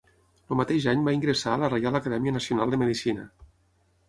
[0.53, 3.29] El mateix any va ingressar a la Reial Acadèmia Nacional de Medicina.